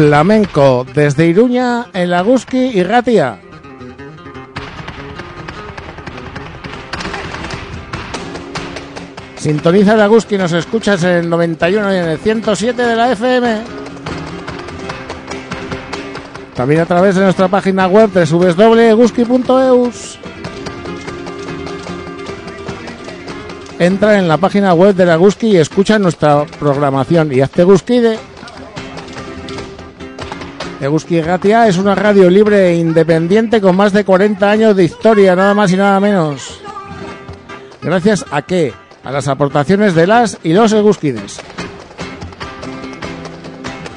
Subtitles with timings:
[0.00, 3.38] Flamenco desde Iruña en Laguski y Ratia.
[9.36, 13.60] Sintoniza Laguski nos escuchas en el 91 y en el 107 de la FM.
[16.54, 18.58] También a través de nuestra página web www.guski.eus.
[23.78, 28.00] Entra en la página web de la Guski y escucha nuestra programación y hazte Guski
[28.00, 28.29] de
[30.80, 35.36] Eguski Gatia es una radio libre e independiente con más de 40 años de historia,
[35.36, 36.58] nada más y nada menos.
[37.82, 38.72] Gracias a qué?
[39.04, 41.38] A las aportaciones de las y los Eguskides.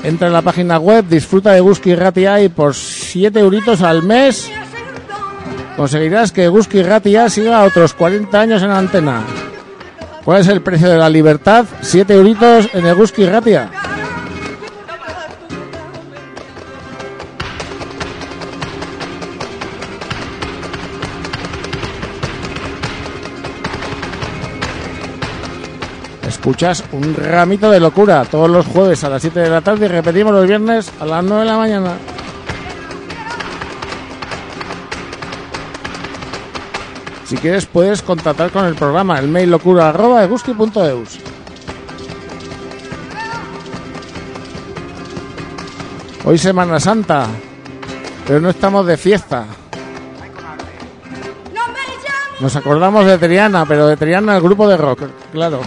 [0.04, 4.52] Entra en la página web, disfruta de Eguski Gatia y por 7 euritos al mes
[5.78, 9.22] conseguirás que Eguski Gatia siga otros 40 años en antena.
[10.26, 11.66] ¿Cuál es el precio de la libertad?
[11.82, 13.70] 7 euritos en Eguski Gatia.
[26.44, 29.88] Escuchas un ramito de locura todos los jueves a las 7 de la tarde y
[29.88, 31.94] repetimos los viernes a las 9 de la mañana.
[37.24, 40.28] Si quieres puedes contactar con el programa, el mail locura arroba
[46.26, 47.26] Hoy Semana Santa,
[48.28, 49.46] pero no estamos de fiesta.
[52.42, 55.62] Nos acordamos de Triana, pero de Triana el grupo de rock, claro.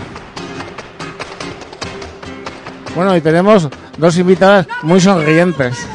[2.96, 3.68] Bueno, y tenemos
[3.98, 5.86] dos invitadas muy sonrientes.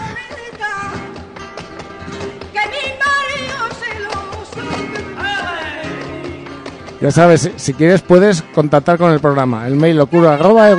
[7.01, 9.65] Ya sabes, si quieres puedes contactar con el programa.
[9.65, 10.69] El mail locura arroba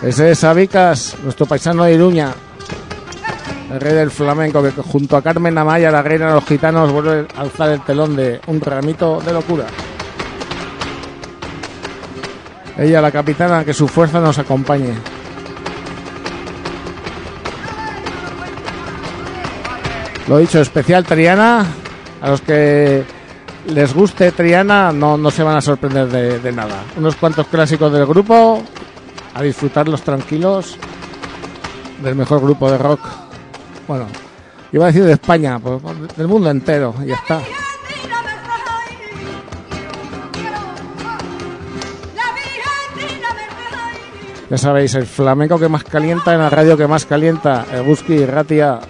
[0.00, 2.32] Ese es Sabicas, nuestro paisano de Iruña
[3.70, 7.26] el rey del flamenco, que junto a Carmen Amaya, la reina de los gitanos, vuelve
[7.36, 9.66] a alzar el telón de un ramito de locura.
[12.78, 14.94] Ella, la capitana, que su fuerza nos acompañe.
[20.28, 21.66] Lo dicho, especial Triana.
[22.20, 23.04] A los que
[23.66, 26.82] les guste Triana no, no se van a sorprender de, de nada.
[26.96, 28.62] Unos cuantos clásicos del grupo,
[29.34, 30.76] a disfrutarlos tranquilos
[32.02, 33.27] del mejor grupo de rock
[33.88, 34.06] bueno,
[34.70, 35.82] iba a decir de España, pues,
[36.16, 37.40] del mundo entero, y ya está.
[44.50, 48.24] Ya sabéis, el flamenco que más calienta en la radio que más calienta, el Busky
[48.24, 48.80] Ratia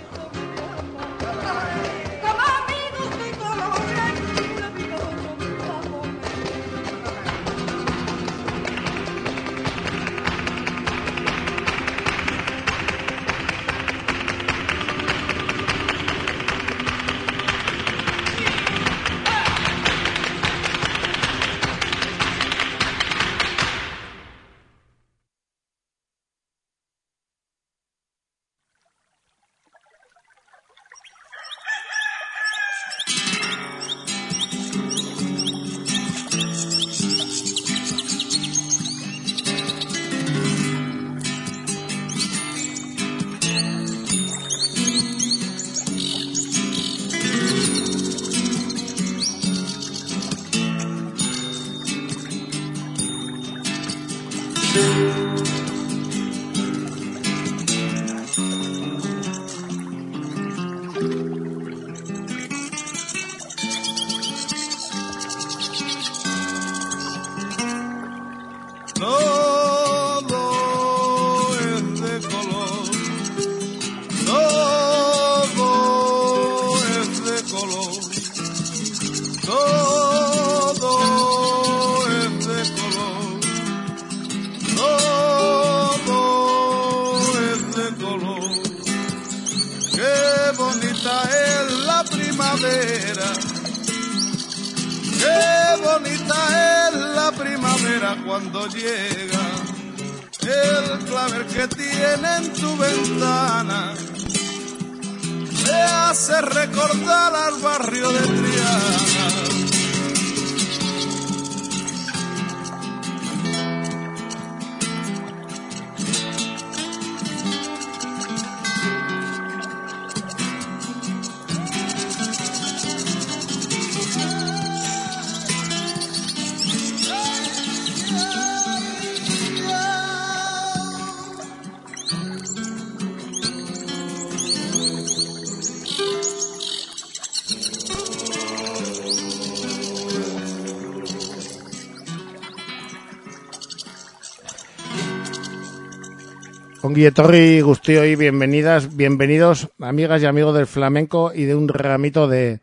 [146.98, 152.58] Guilletorri, Gustío y bienvenidas, bienvenidos amigas y amigos del flamenco y de un ramito de,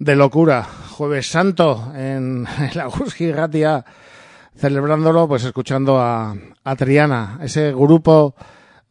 [0.00, 0.64] de locura.
[0.64, 2.44] Jueves Santo en,
[2.74, 3.84] la Guski Ratia,
[4.56, 6.34] celebrándolo, pues escuchando a,
[6.64, 8.34] a Triana, ese grupo,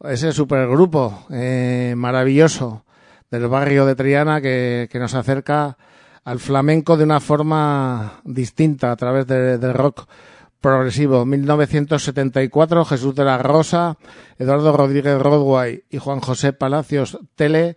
[0.04, 2.86] ese supergrupo eh, maravilloso
[3.30, 5.76] del barrio de Triana que, que, nos acerca
[6.24, 10.08] al flamenco de una forma distinta a través de, del rock
[10.60, 11.24] progresivo.
[11.24, 13.96] 1974, Jesús de la Rosa,
[14.38, 17.76] Eduardo Rodríguez Rodway y Juan José Palacios Tele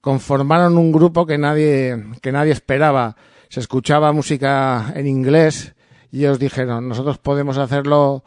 [0.00, 3.16] conformaron un grupo que nadie, que nadie esperaba.
[3.48, 5.74] Se escuchaba música en inglés
[6.10, 8.24] y ellos dijeron, nosotros podemos hacerlo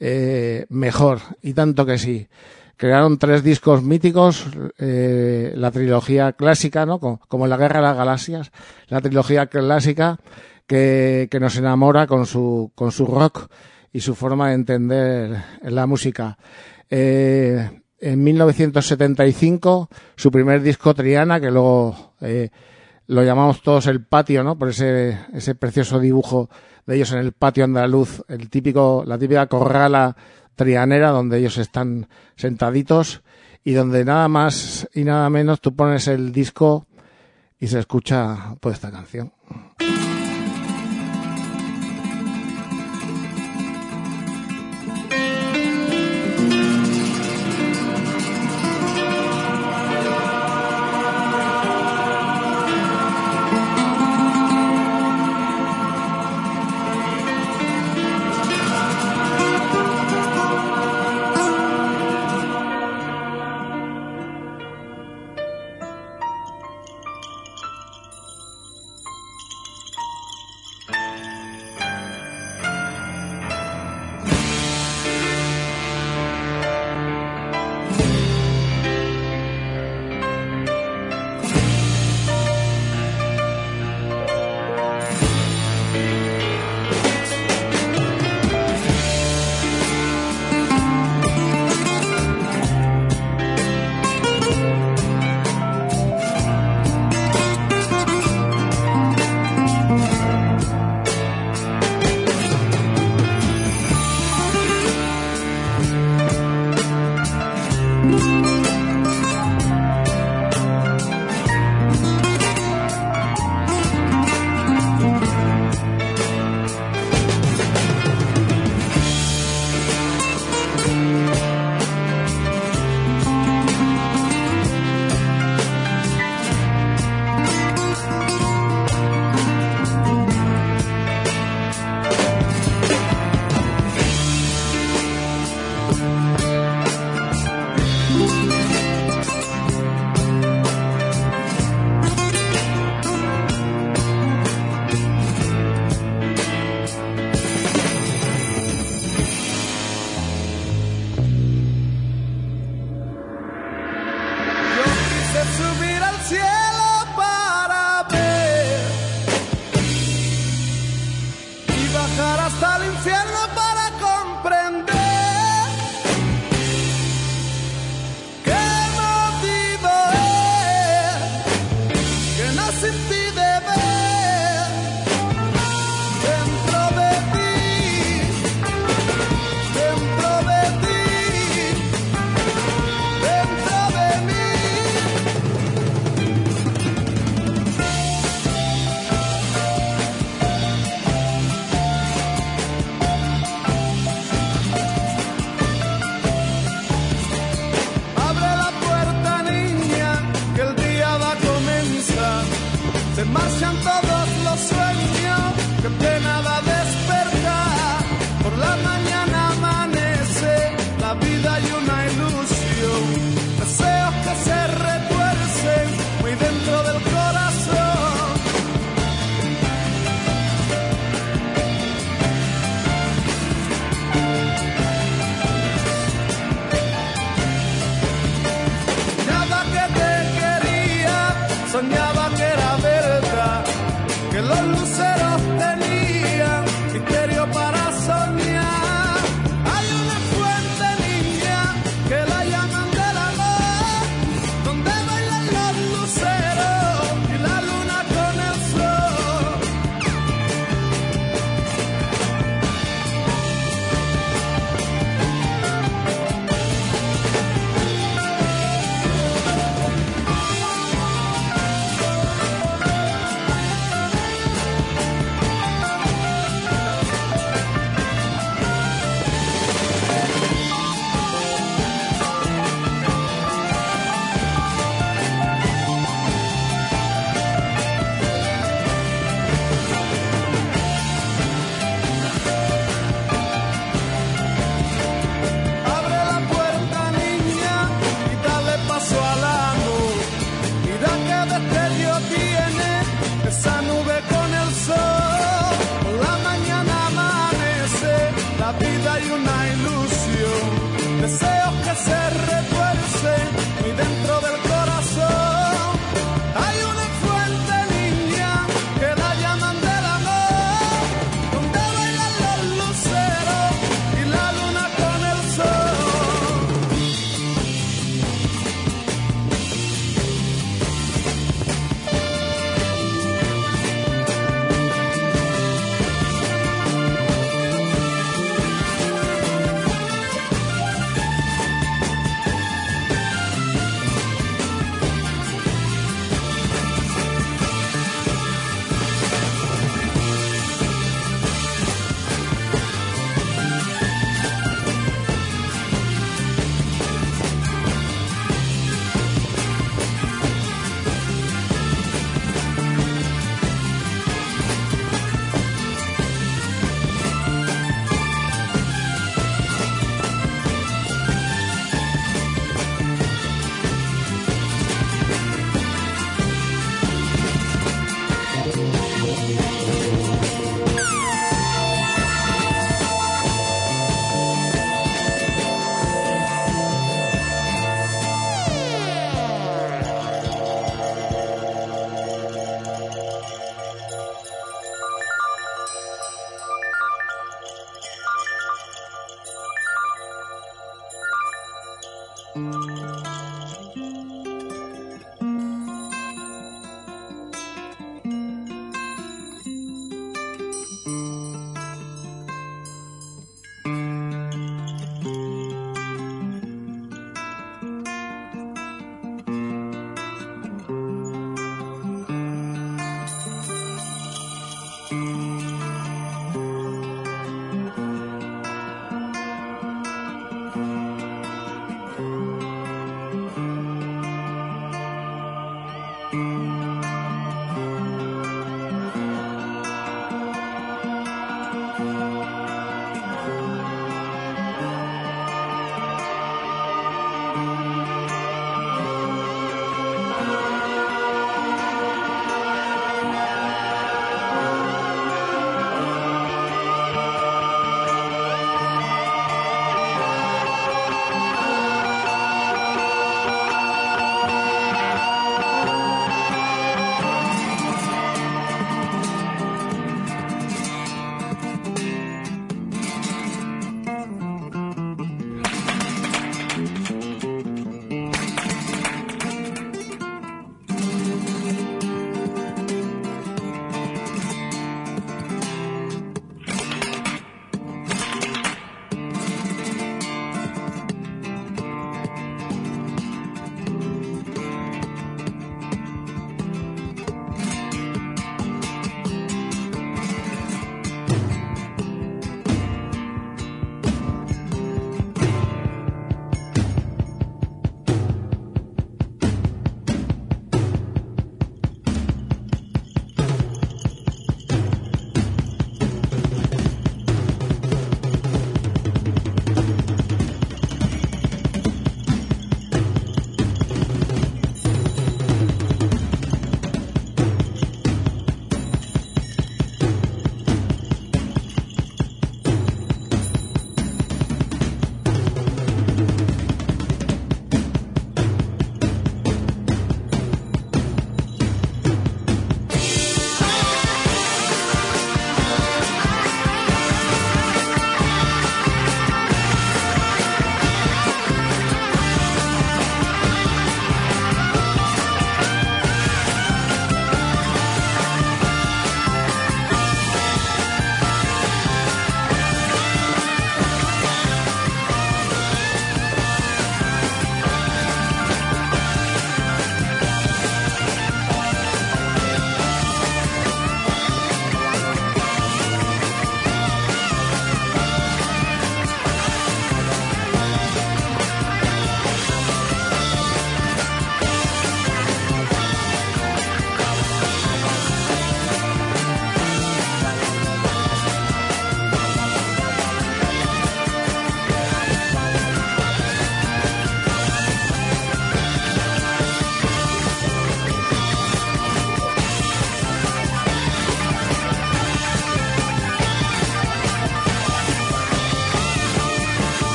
[0.00, 1.20] eh, mejor.
[1.42, 2.28] Y tanto que sí.
[2.76, 4.46] Crearon tres discos míticos,
[4.78, 7.00] eh, la trilogía clásica, ¿no?
[7.00, 8.52] Como, como la Guerra de las Galaxias,
[8.88, 10.18] la trilogía clásica,
[10.66, 13.48] que, nos enamora con su, con su rock
[13.92, 16.36] y su forma de entender la música.
[16.90, 22.50] Eh, en 1975, su primer disco Triana, que luego eh,
[23.06, 24.58] lo llamamos todos el patio, ¿no?
[24.58, 26.50] Por ese, ese precioso dibujo
[26.86, 30.16] de ellos en el patio andaluz, el típico, la típica corrala
[30.54, 33.22] trianera donde ellos están sentaditos
[33.62, 36.86] y donde nada más y nada menos tú pones el disco
[37.58, 39.32] y se escucha pues esta canción.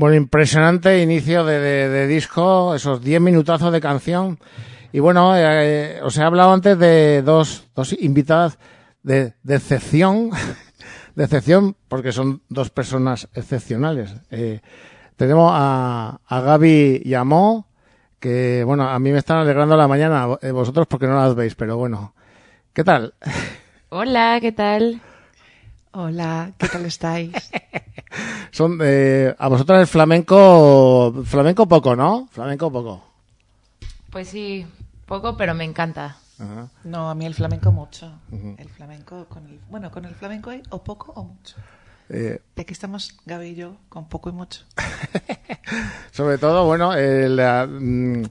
[0.00, 4.38] Bueno, impresionante inicio de, de- disco, esos 10 minutazos de canción.
[4.92, 8.58] Y bueno, eh, os he hablado antes de dos, dos invitadas
[9.02, 10.30] de, de excepción,
[11.16, 14.14] de excepción, porque son dos personas excepcionales.
[14.30, 14.60] Eh,
[15.16, 17.66] tenemos a, a Gaby Mo,
[18.18, 21.54] que bueno, a mí me están alegrando la mañana, eh, vosotros porque no las veis,
[21.54, 22.14] pero bueno.
[22.72, 23.12] ¿Qué tal?
[23.90, 25.02] Hola, ¿qué tal?
[25.92, 27.32] Hola, ¿qué tal estáis?
[28.52, 32.28] Son, eh, a vosotros el flamenco, flamenco poco, ¿no?
[32.30, 33.02] Flamenco poco.
[34.10, 34.66] Pues sí,
[35.06, 36.16] poco, pero me encanta.
[36.38, 36.68] Ajá.
[36.84, 38.12] No, a mí el flamenco mucho.
[38.56, 39.60] El flamenco con el...
[39.68, 41.56] Bueno, con el flamenco hay o poco o mucho.
[42.08, 44.62] Eh, Y aquí estamos Gaby y yo con poco y mucho.
[46.12, 48.30] sobre todo, bueno, eh, la- mm, el-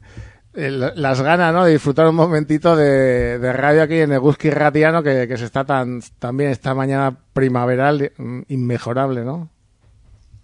[0.60, 1.66] las ganas, ¿no?
[1.66, 5.66] De disfrutar un momentito de, de radio aquí en Eguski Ratiano, que, que se está
[5.66, 9.50] tan, también esta mañana primaveral, mm, inmejorable, ¿no?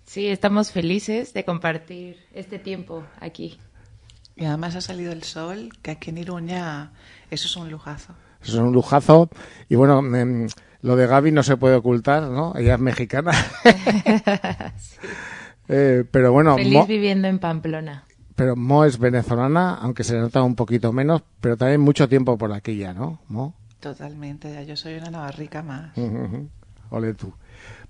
[0.06, 3.60] Sí, estamos felices de compartir este tiempo aquí.
[4.36, 6.92] Y además ha salido el sol, que aquí en Iruña
[7.32, 8.14] eso es un lujazo.
[8.42, 9.30] Eso es un lujazo.
[9.70, 10.48] Y bueno, mm,
[10.82, 12.54] lo de Gaby no se puede ocultar, ¿no?
[12.56, 13.32] Ella es mexicana.
[15.68, 18.04] Eh, pero bueno, Feliz viviendo en Pamplona.
[18.36, 22.52] Pero Mo es venezolana, aunque se nota un poquito menos, pero también mucho tiempo por
[22.54, 23.20] aquí ya, ¿no?
[23.28, 23.56] Mo.
[23.80, 25.92] Totalmente, ya yo soy una navarrica más.
[26.90, 27.34] Ole tú.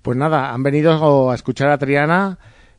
[0.02, 2.38] Pues nada, han venido a escuchar a Triana,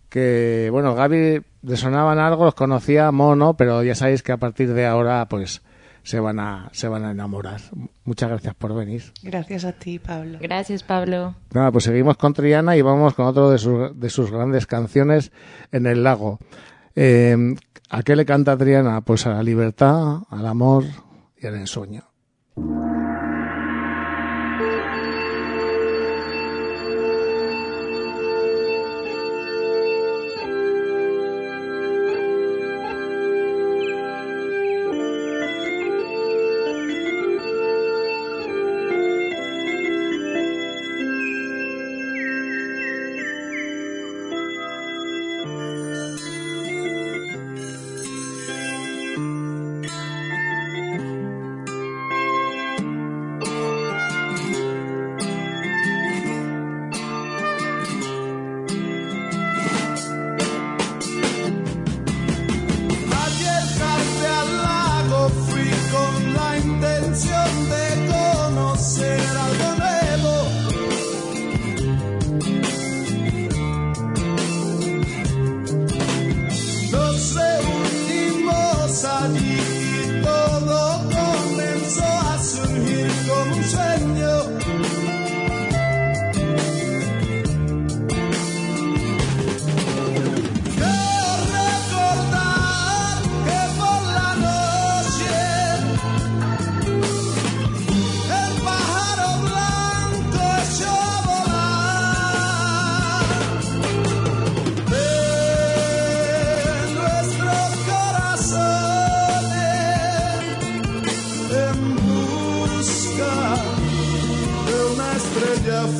[0.09, 4.37] que, bueno, Gaby le sonaban algo, los conocía, Mo no, pero ya sabéis que a
[4.37, 5.61] partir de ahora, pues,
[6.03, 7.59] se van a, se van a enamorar.
[8.05, 9.03] Muchas gracias por venir.
[9.23, 10.37] Gracias a ti, Pablo.
[10.41, 11.35] Gracias, Pablo.
[11.53, 15.33] Nada, pues seguimos con Triana y vamos con otro de sus, de sus grandes canciones,
[15.73, 16.39] En el lago.
[16.99, 17.37] Eh,
[17.91, 19.01] ¿A qué le canta Triana?
[19.01, 20.83] Pues a la libertad, al amor
[21.39, 22.03] y al ensueño.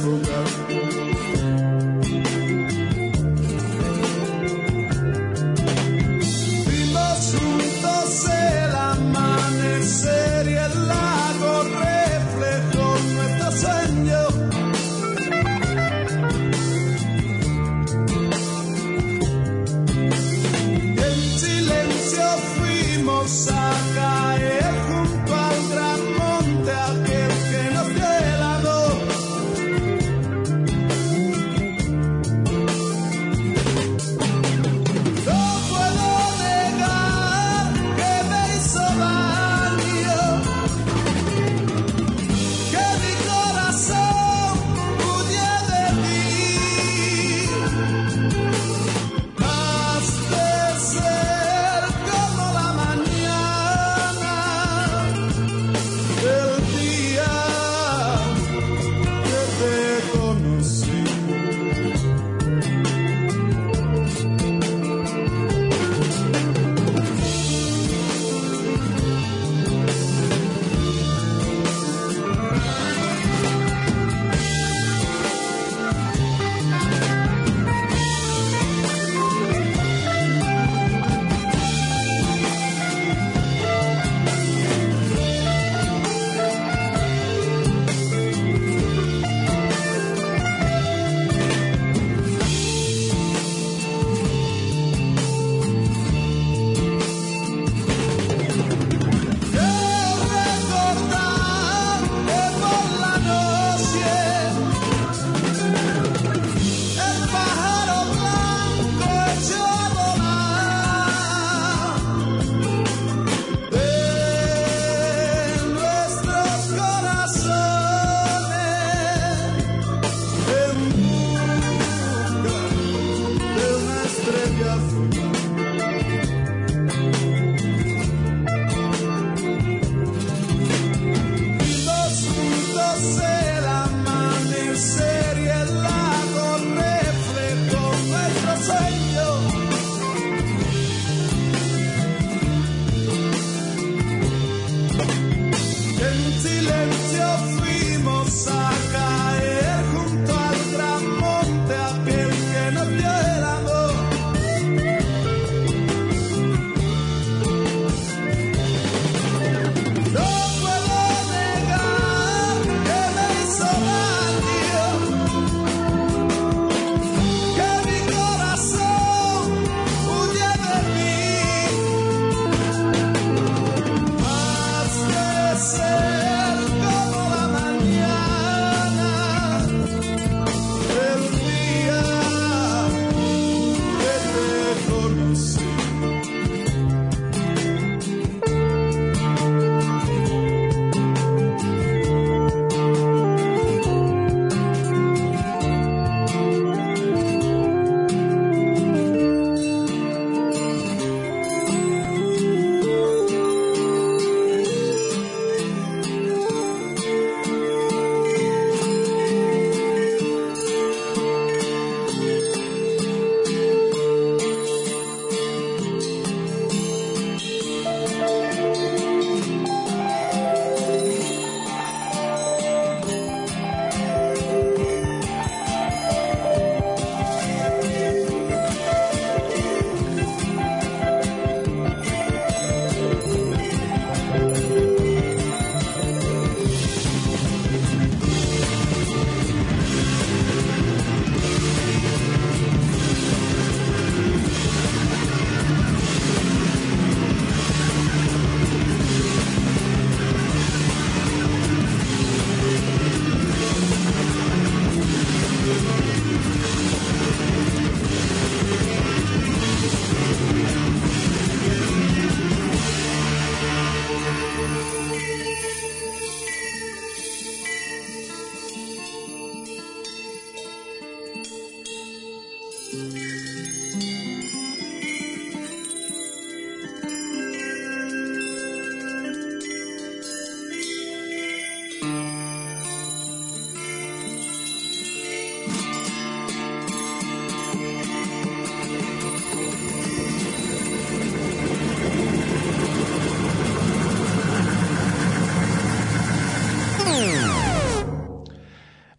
[0.08, 0.37] Jehovah.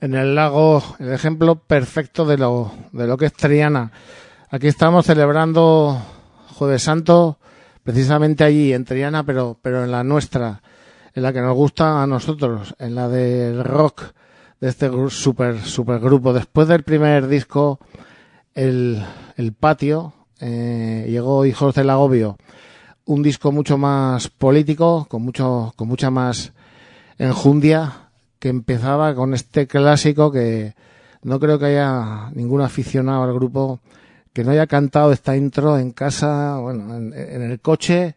[0.09, 3.93] En el lago, el ejemplo perfecto de lo, de lo que es Triana.
[4.49, 6.01] Aquí estamos celebrando
[6.55, 7.39] Jueves Santo,
[7.83, 10.63] precisamente allí, en Triana, pero, pero en la nuestra,
[11.13, 14.05] en la que nos gusta a nosotros, en la del rock
[14.63, 16.33] de este super, super grupo.
[16.33, 17.79] Después del primer disco,
[18.55, 19.05] el,
[19.37, 22.39] el patio, eh, llegó Hijos del Agobio,
[23.05, 26.55] un disco mucho más político, con mucho, con mucha más
[27.19, 28.08] enjundia,
[28.39, 30.75] que empezaba con este clásico que
[31.23, 33.81] no creo que haya ningún aficionado al grupo
[34.33, 38.15] que no haya cantado esta intro en casa, bueno, en, en el coche,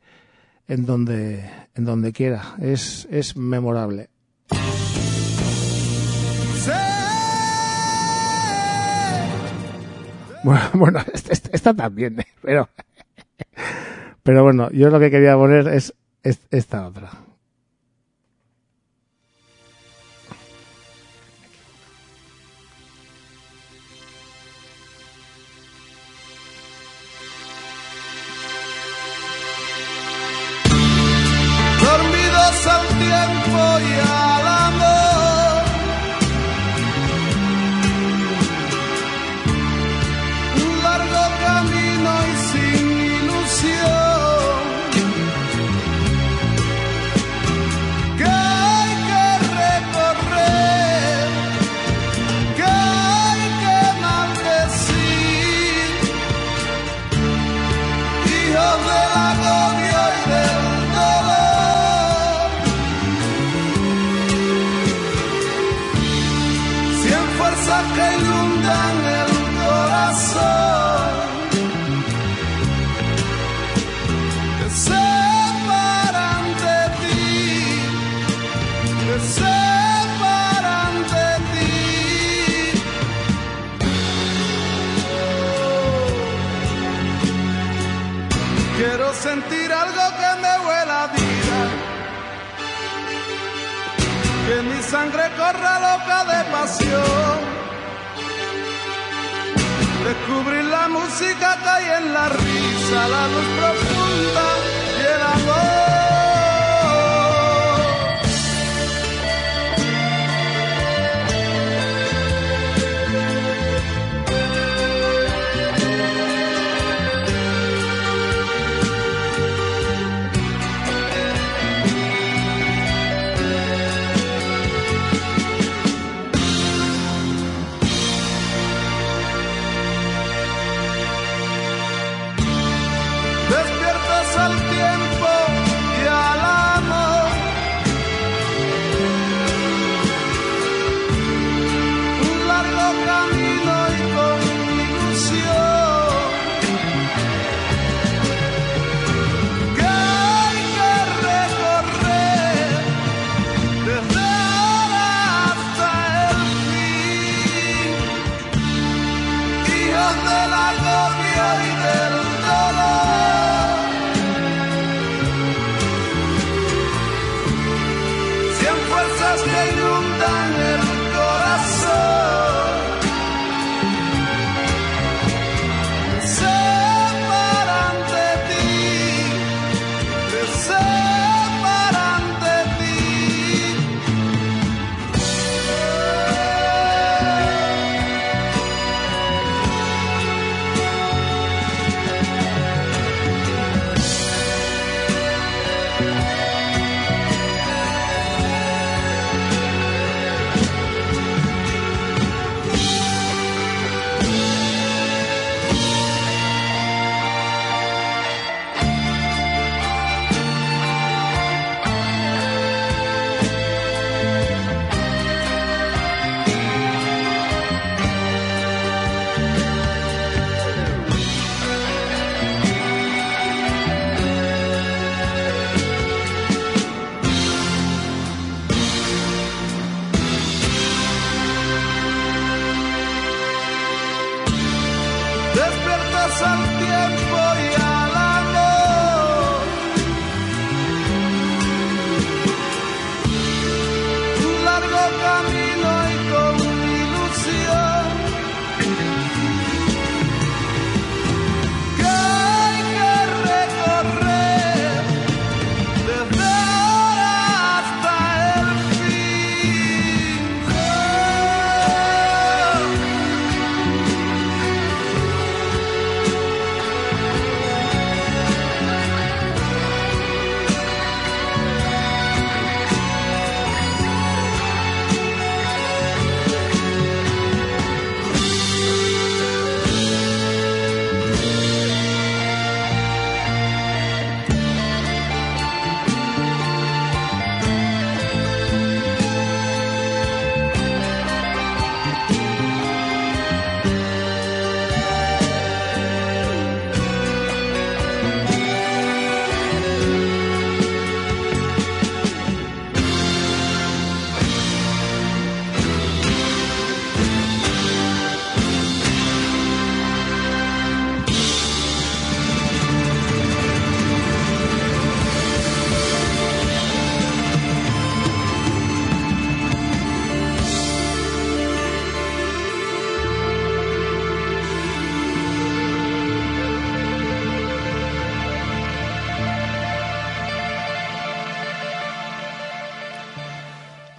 [0.67, 2.55] en donde, en donde quiera.
[2.59, 4.09] Es, es memorable.
[10.43, 12.27] Bueno, bueno, esta, también, ¿eh?
[12.41, 12.69] pero,
[14.23, 17.09] pero bueno, yo lo que quería poner es esta otra.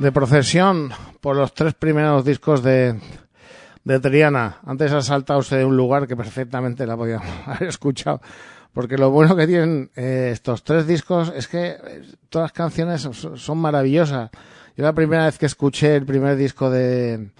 [0.02, 2.98] De procesión por los tres primeros discos de,
[3.84, 4.58] de Triana.
[4.66, 8.20] Antes ha saltado usted de un lugar que perfectamente la podíamos haber escuchado.
[8.72, 13.02] Porque lo bueno que tienen eh, estos tres discos es que eh, todas las canciones
[13.02, 14.30] son, maravillosas.
[14.76, 17.30] Yo la primera vez que escuché el primer disco de,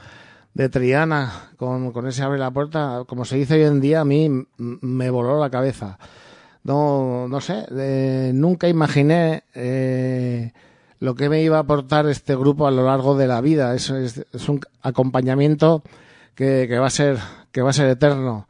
[0.55, 4.05] de Triana con, con ese Abre la Puerta, como se dice hoy en día, a
[4.05, 5.98] mí me voló la cabeza.
[6.62, 10.53] No, no sé, eh, nunca imaginé eh,
[11.03, 13.75] lo que me iba a aportar este grupo a lo largo de la vida.
[13.75, 15.83] Es, es, un acompañamiento
[16.37, 17.19] que, va a ser
[17.51, 18.47] que va a ser eterno.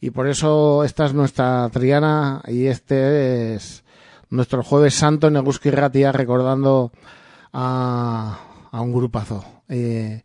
[0.00, 3.84] Y por eso esta es nuestra Triana y este es
[4.30, 6.90] nuestro Jueves Santo en Eguski Ratia recordando
[7.52, 8.38] a,
[8.70, 9.44] a un grupazo.
[9.68, 10.22] Eh,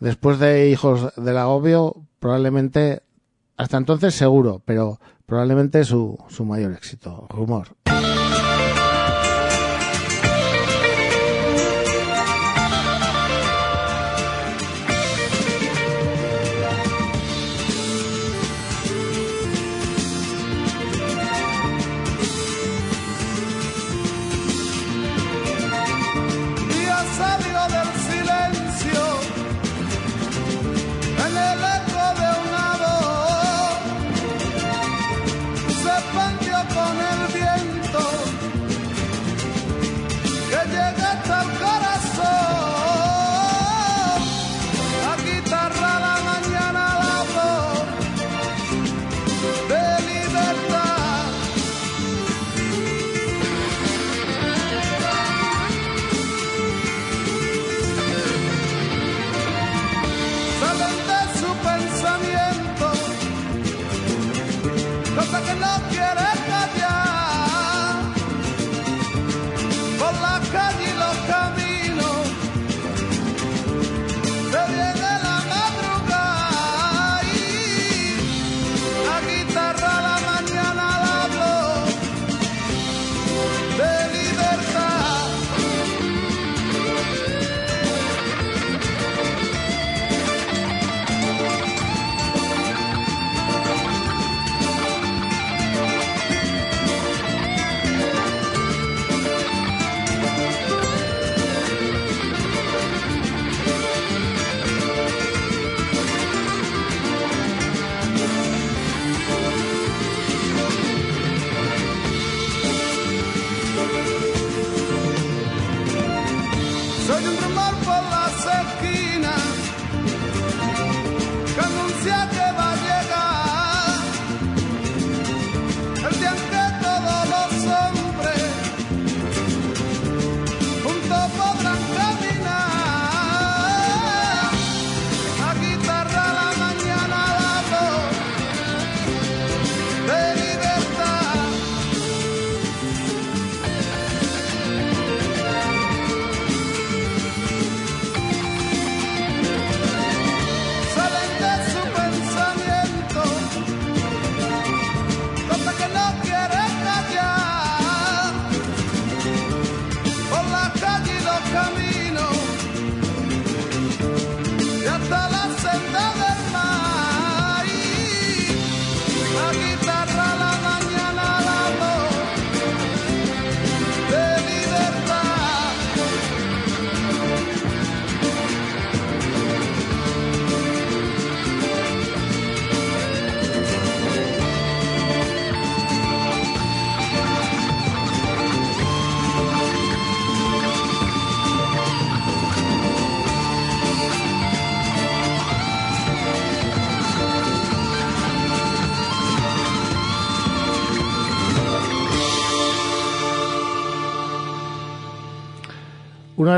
[0.00, 3.02] después de Hijos del Agobio, probablemente,
[3.56, 7.68] hasta entonces seguro, pero probablemente su, su mayor éxito, Rumor.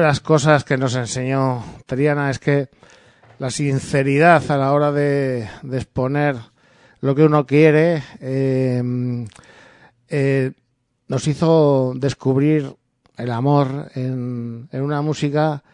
[0.07, 2.68] Las cosas que nos enseñó Triana es que
[3.40, 6.36] la sinceridad a la hora de, exponer
[7.00, 9.26] lo que uno quiere eh,
[10.09, 10.52] eh,
[11.09, 12.72] nos hizo descubrir
[13.16, 15.64] el amor en, una música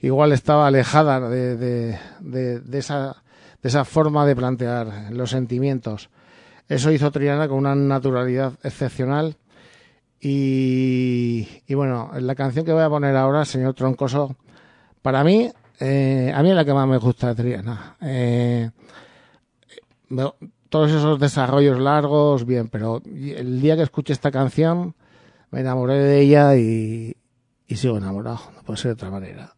[0.00, 1.96] igual estaba alejada de
[2.72, 6.10] esa forma de plantear los sentimientos.
[6.68, 9.36] Eso hizo Triana con una naturalidad excepcional.
[10.20, 14.36] Y, y bueno, la canción que voy a poner ahora, señor Troncoso,
[15.02, 15.50] para mí,
[15.80, 17.96] eh, a mí es la que más me gusta de Triana.
[18.00, 18.70] Eh,
[20.68, 24.94] todos esos desarrollos largos, bien, pero el día que escuché esta canción,
[25.50, 27.16] me enamoré de ella y,
[27.66, 29.55] y sigo enamorado, no puede ser de otra manera.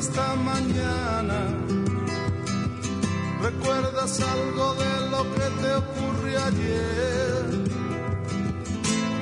[0.00, 1.38] Esta mañana?
[3.42, 7.44] ¿Recuerdas algo de lo que te ocurrió ayer?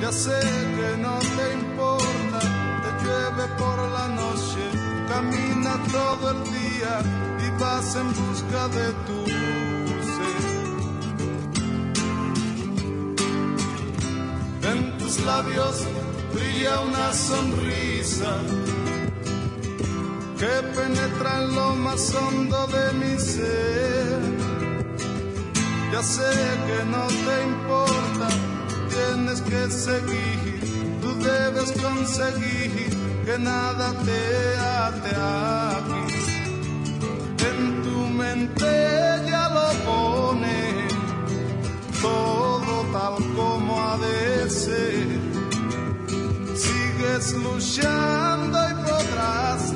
[0.01, 0.39] Ya sé
[0.77, 2.39] que no te importa,
[2.83, 4.63] te llueve por la noche,
[5.09, 6.93] camina todo el día
[7.45, 9.19] y vas en busca de tu
[10.15, 10.43] ser.
[14.71, 15.75] En tus labios
[16.33, 18.31] brilla una sonrisa
[20.39, 24.21] que penetra en lo más hondo de mi ser.
[25.91, 26.31] Ya sé
[26.67, 28.27] que no te importa,
[28.95, 32.89] tienes que seguir, tú debes conseguir
[33.25, 34.21] que nada te
[34.81, 35.11] ate
[35.77, 36.03] aquí.
[37.49, 38.71] En tu mente
[39.29, 40.87] ya lo pone
[42.01, 45.07] todo tal como ha de ser.
[46.55, 48.68] Sigues luchando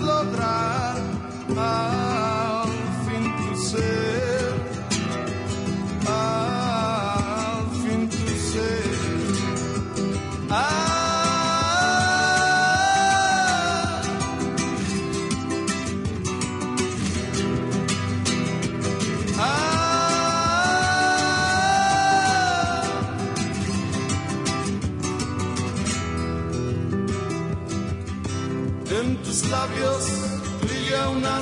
[0.03, 0.95] lograr
[1.57, 2.12] al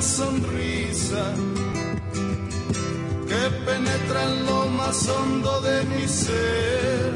[0.02, 1.34] sonrisa
[3.28, 7.14] que penetra en lo más hondo de mi ser.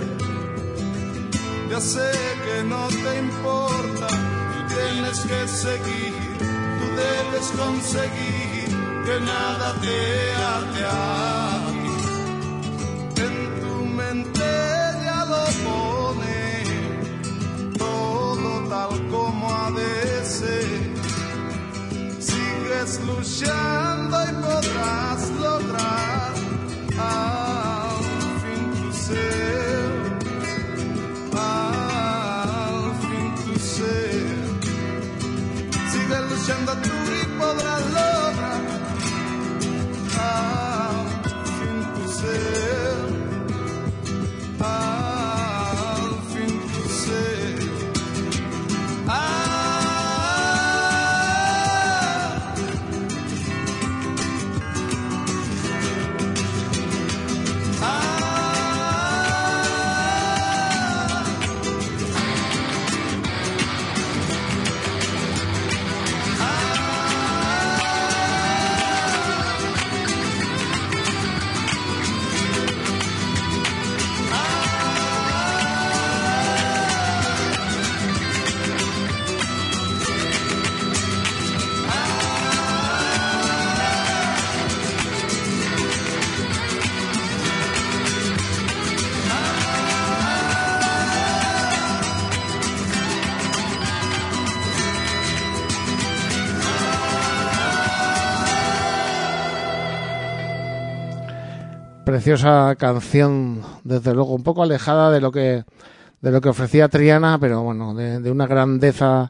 [1.70, 2.12] Ya sé
[2.46, 6.14] que no te importa, tú tienes que seguir,
[6.80, 8.66] tú debes conseguir
[9.06, 9.98] que nada te
[10.54, 11.35] ate
[102.16, 105.66] Preciosa canción, desde luego, un poco alejada de lo que
[106.22, 109.30] de lo que ofrecía Triana, pero bueno, de, una grandeza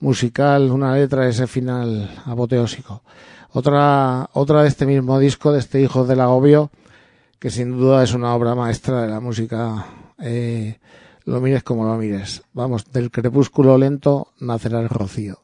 [0.00, 3.02] musical, una letra, ese final apoteósico.
[3.50, 6.70] Otra, otra de este mismo disco, de este Hijos del Agobio,
[7.38, 9.84] que sin duda es una obra maestra de la música,
[10.18, 10.78] eh,
[11.26, 12.44] lo mires como lo mires.
[12.54, 15.41] Vamos, del crepúsculo lento nacerá el rocío.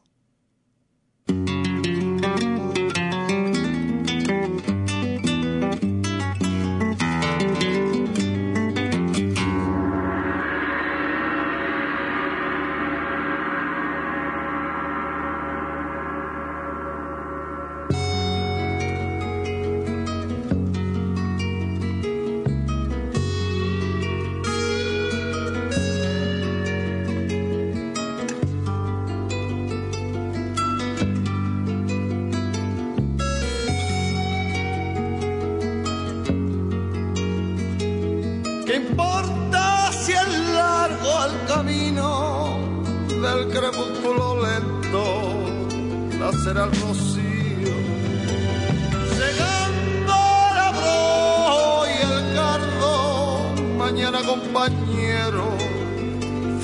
[54.51, 55.45] compañero,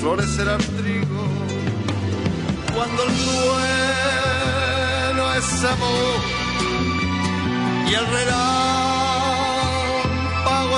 [0.00, 1.22] florecerá el trigo.
[2.74, 3.10] Cuando el
[5.14, 6.20] bueno es amor
[7.88, 8.38] y el relámpago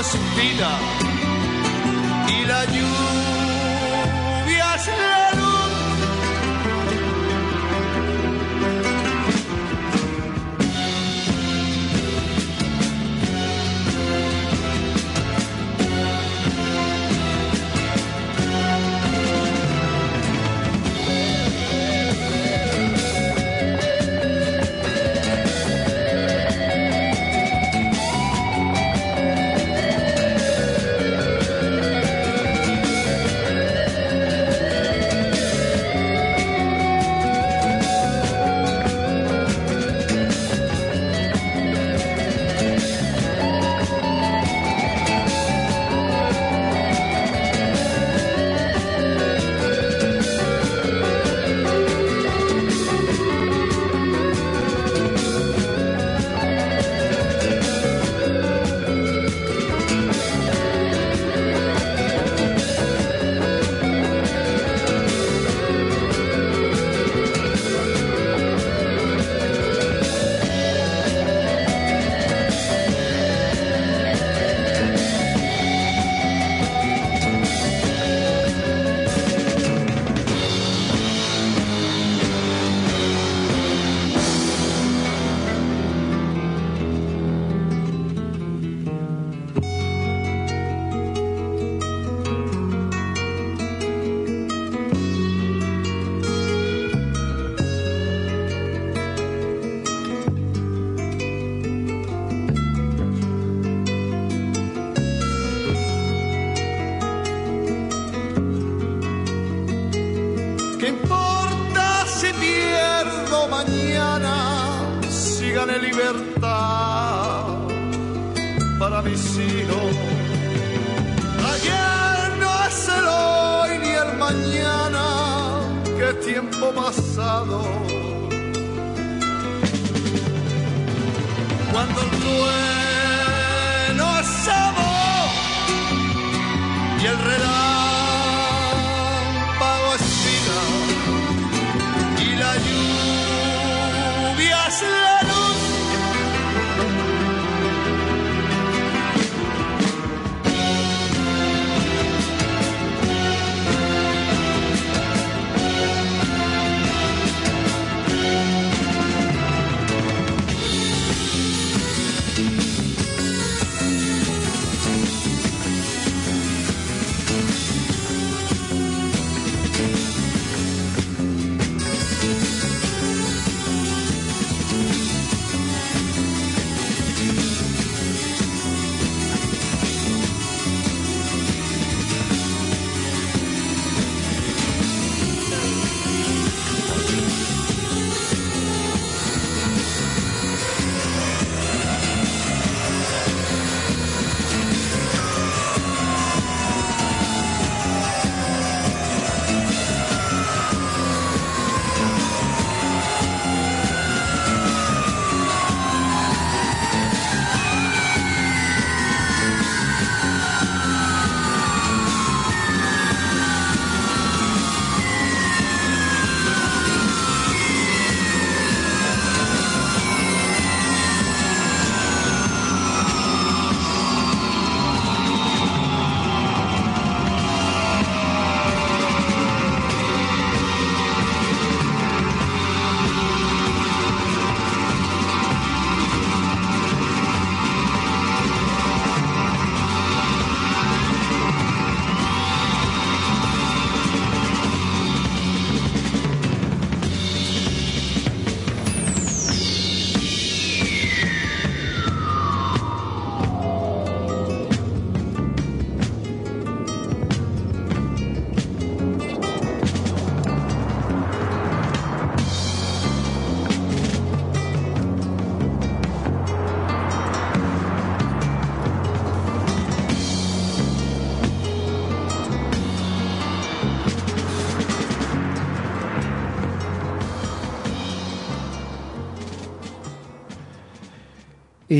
[0.00, 0.70] es vida
[2.28, 3.37] y la lluvia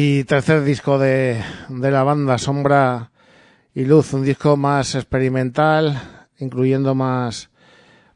[0.01, 3.11] y tercer disco de, de la banda Sombra
[3.75, 6.01] y Luz, un disco más experimental,
[6.39, 7.51] incluyendo más,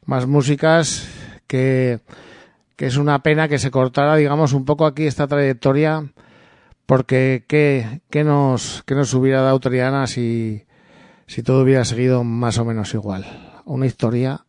[0.05, 1.05] más músicas,
[1.45, 1.99] que,
[2.77, 6.09] que es una pena que se cortara, digamos, un poco aquí esta trayectoria,
[6.85, 10.63] porque qué, qué nos, qué nos hubiera dado Triana si,
[11.27, 13.25] si todo hubiera seguido más o menos igual.
[13.65, 14.42] Una historia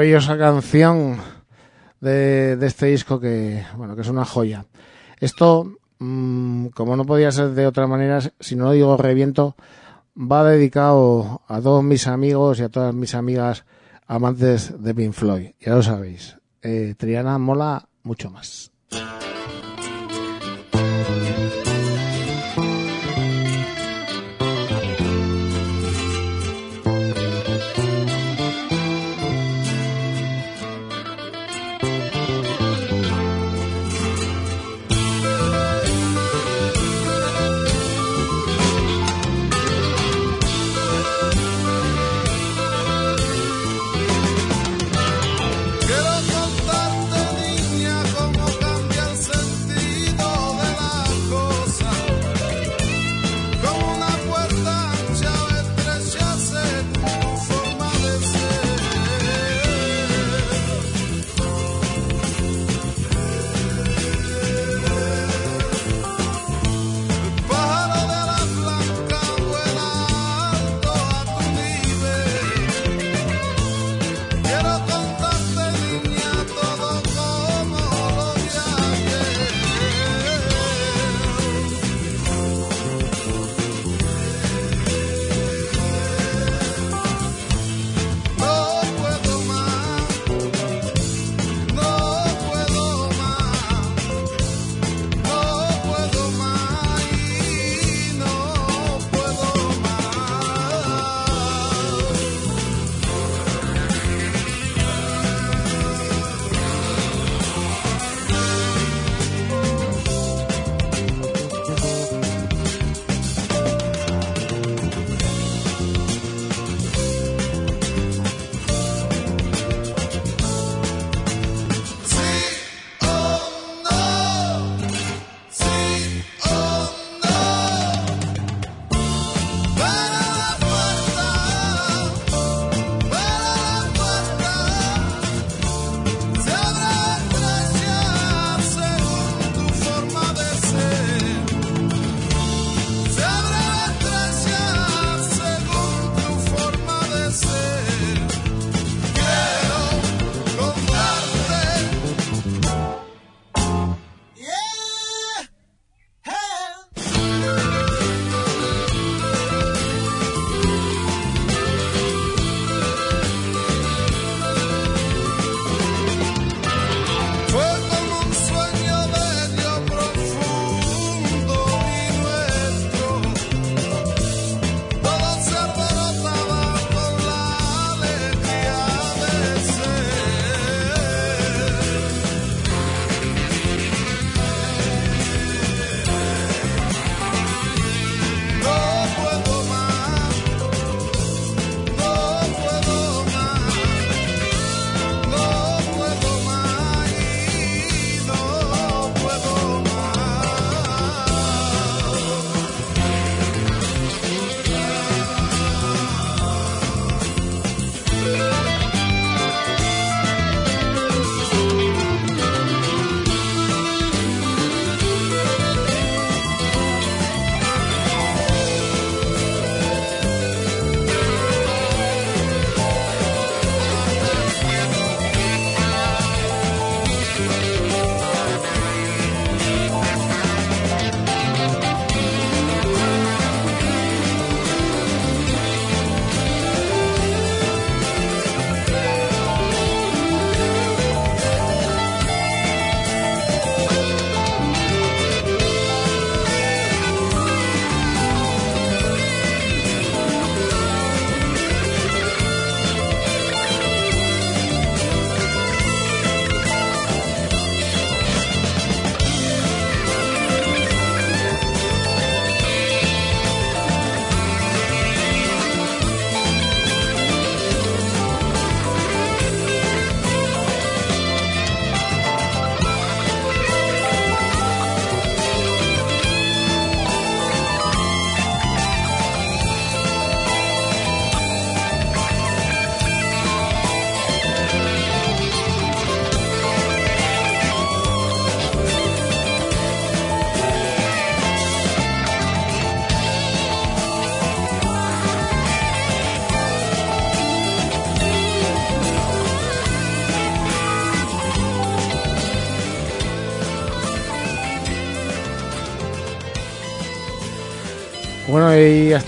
[0.00, 1.18] Maravillosa canción
[2.00, 4.64] de, este disco que, bueno, que es una joya.
[5.20, 9.56] Esto, mm, como no podía ser de otra manera, si no lo digo reviento,
[10.16, 13.66] va dedicado a todos mis amigos y a todas mis amigas
[14.06, 15.50] amantes de Pink Floyd.
[15.60, 16.38] Ya lo sabéis.
[16.62, 18.72] Eh, Triana mola mucho más.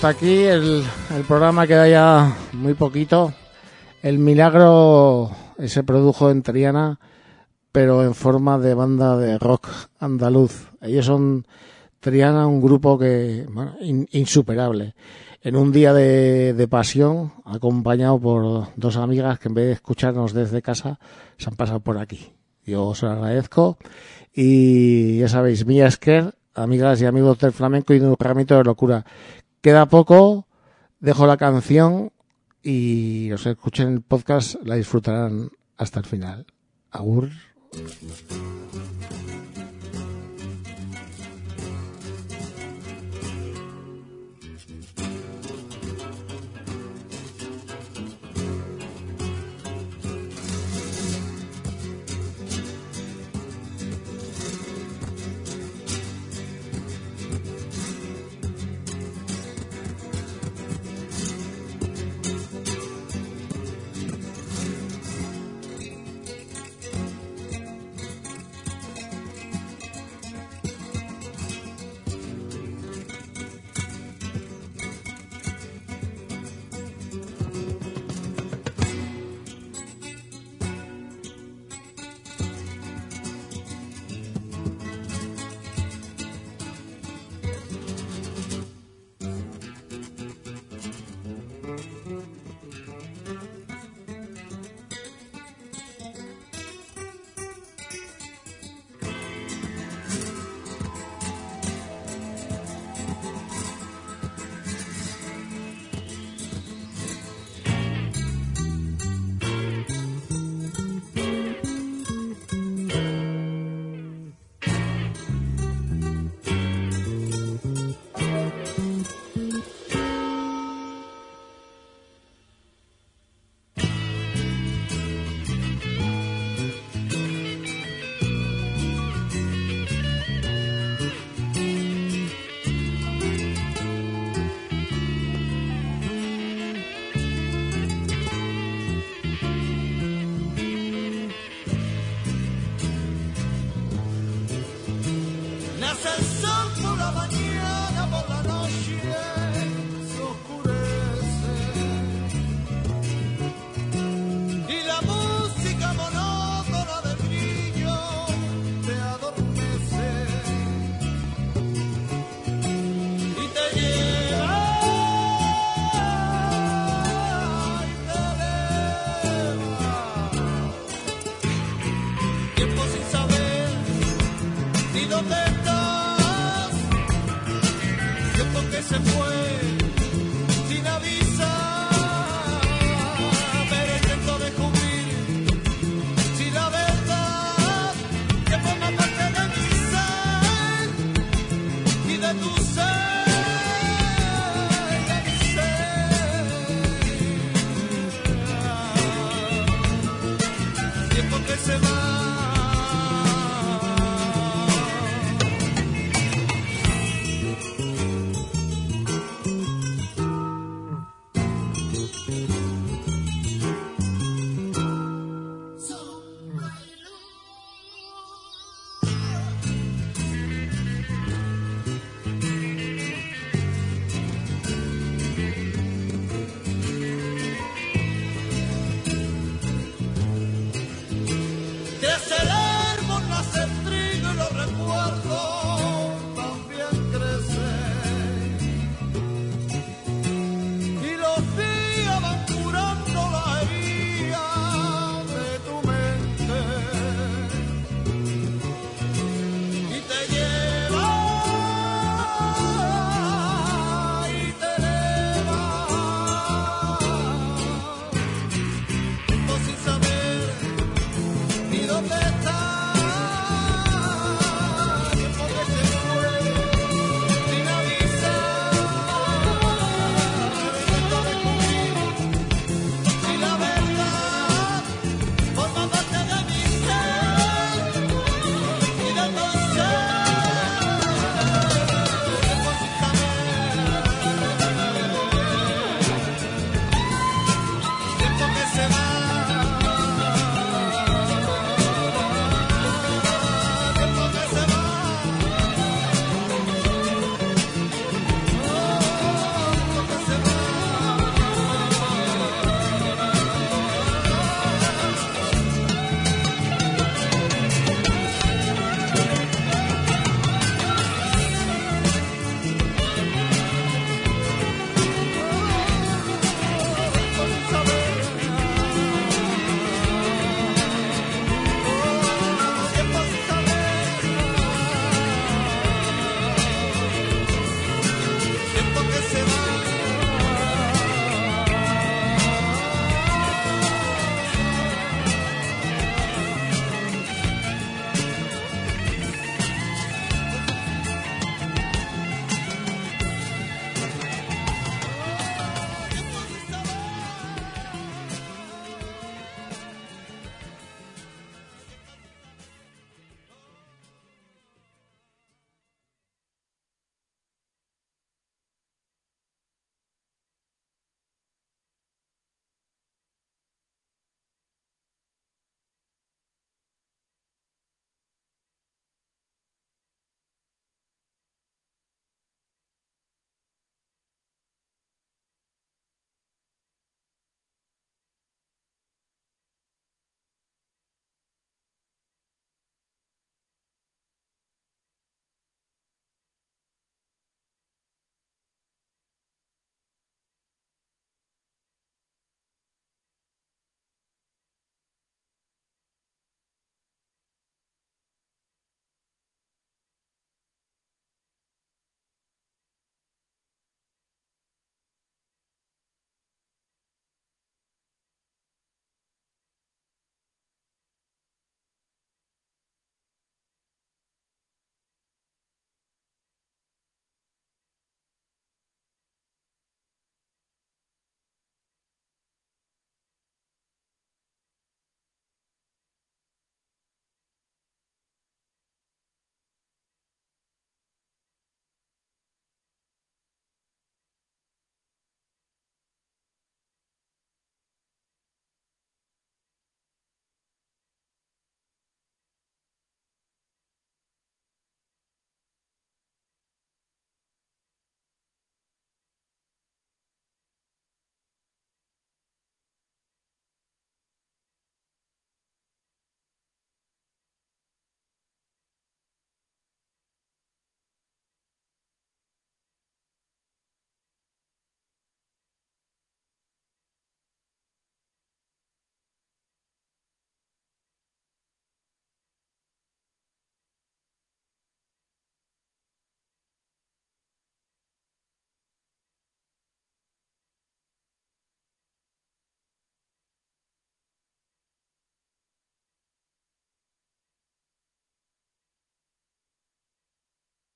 [0.02, 0.82] Hasta aquí el,
[1.14, 3.32] el programa queda ya muy poquito.
[4.02, 6.98] El milagro eh, se produjo en Triana,
[7.70, 9.68] pero en forma de banda de rock
[10.00, 10.72] andaluz.
[10.80, 11.46] Ellos son
[12.00, 14.96] Triana, un grupo que bueno, in- insuperable.
[15.40, 20.62] En un día de, pasión, acompañado por dos amigas que en vez de escucharnos desde
[20.62, 20.98] casa,
[21.38, 22.32] se han pasado por aquí.
[22.66, 23.78] Yo os lo agradezco.
[24.34, 28.64] Y ya sabéis, Mía Esquer, amigas y amigos del flamenco y de un ramito de
[28.64, 29.04] locura.
[29.62, 30.48] Queda poco,
[30.98, 32.10] dejo la canción
[32.64, 36.46] y los que escuchen el podcast la disfrutarán hasta el final.
[36.90, 37.30] Agur.